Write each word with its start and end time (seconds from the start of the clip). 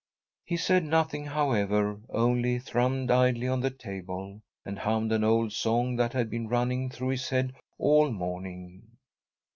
He 0.43 0.57
said 0.57 0.83
nothing, 0.83 1.27
however, 1.27 1.99
only 2.09 2.57
thrummed 2.57 3.11
idly 3.11 3.47
on 3.47 3.59
the 3.59 3.69
table, 3.69 4.41
and 4.65 4.79
hummed 4.79 5.11
an 5.11 5.23
old 5.23 5.53
song 5.53 5.95
that 5.97 6.13
had 6.13 6.27
been 6.27 6.47
running 6.47 6.89
through 6.89 7.09
his 7.09 7.29
head 7.29 7.53
all 7.77 8.09
morning. 8.09 8.81